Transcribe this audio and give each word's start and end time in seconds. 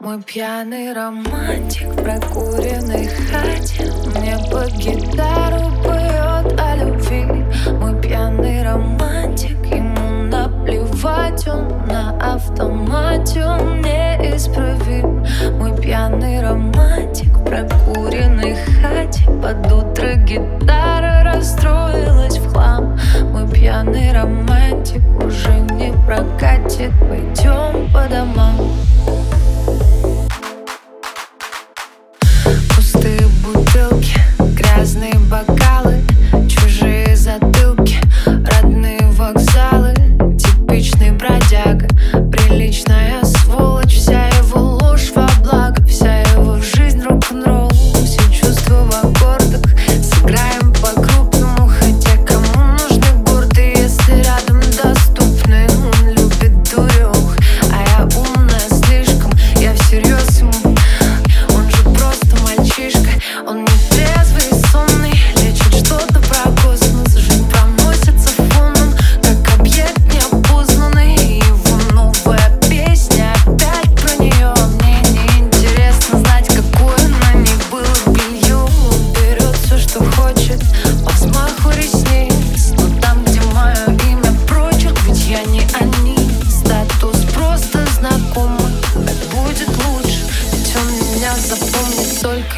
Мой 0.00 0.22
пьяный 0.22 0.92
романтик 0.92 1.88
в 1.88 2.02
прокуренной 2.04 3.08
хате. 3.08 3.92
Мне 4.14 4.36
под 4.48 4.72
гитару 4.74 5.72
поет 5.82 6.60
о 6.60 6.76
любви. 6.76 7.24
Мой 7.80 8.00
пьяный 8.00 8.62
романтик, 8.62 9.58
ему 9.66 10.22
наплевать 10.28 11.48
Он 11.48 11.66
на 11.88 12.16
автомате, 12.34 13.44
он 13.44 13.80
неисправим 13.80 15.26
Мой 15.58 15.76
пьяный 15.76 16.42
романтик 16.42 17.32
в 17.36 17.44
прокуренной 17.44 18.54
хате. 18.54 19.24
Под 19.42 19.66
утро 19.72 20.14
гитара 20.14 20.87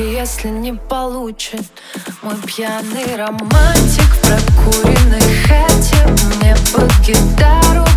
если 0.00 0.48
не 0.48 0.72
получит 0.72 1.62
Мой 2.22 2.36
пьяный 2.46 3.16
романтик 3.16 4.02
в 4.02 4.20
прокуренной 4.22 5.22
Мне 6.36 6.56
под 6.72 6.90
гитару 7.06 7.89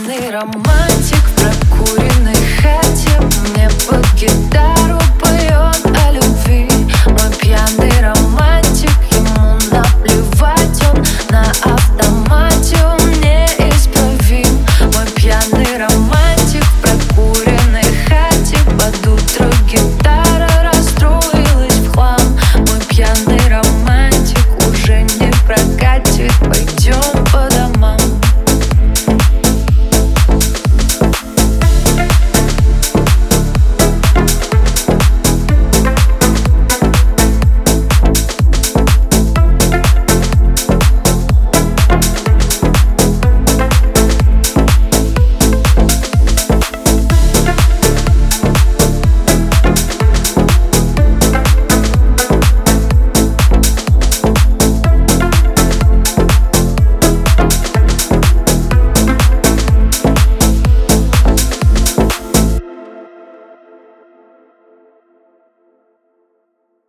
Романтичний 0.00 0.30
роман. 0.30 0.89